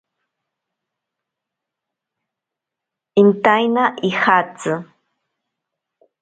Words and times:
Intaina 3.21 3.83
ijatsi. 4.09 4.71